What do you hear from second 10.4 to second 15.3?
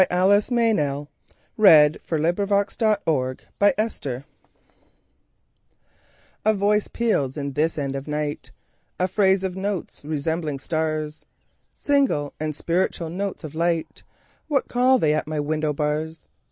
stars, Single and spiritual notes of light. What call they at